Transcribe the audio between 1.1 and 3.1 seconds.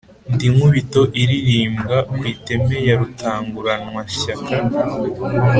ilirimbwa ku iteme ya